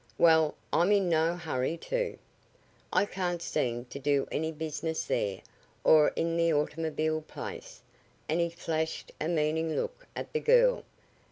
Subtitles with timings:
[0.17, 2.17] Well, I'm in no hurry to.
[2.91, 5.41] I can't seem to do any business there,
[5.83, 7.83] or in the automobile place,"
[8.27, 10.85] and he flashed a meaning look at the girl.